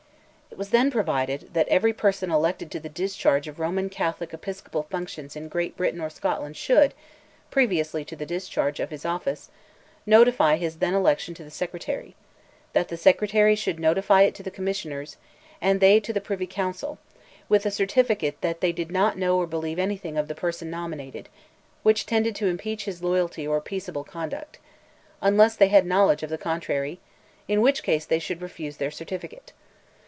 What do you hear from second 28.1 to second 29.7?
should refuse their certificate.